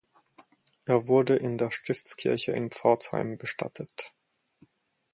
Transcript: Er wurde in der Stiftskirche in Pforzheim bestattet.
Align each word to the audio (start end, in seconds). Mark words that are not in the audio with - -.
Er 0.85 1.07
wurde 1.07 1.35
in 1.35 1.59
der 1.59 1.69
Stiftskirche 1.69 2.53
in 2.53 2.71
Pforzheim 2.71 3.37
bestattet. 3.37 4.15